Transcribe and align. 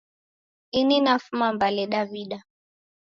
Ini 0.71 1.01
nafuma 1.01 1.53
Mbale 1.53 1.87
Dawida 1.87 2.43